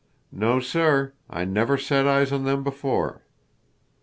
[0.31, 1.13] "No, sir.
[1.29, 3.21] I never set eyes on them before."